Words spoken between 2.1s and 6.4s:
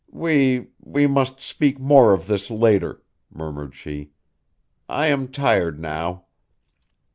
of this later," murmured she. "I am tired now."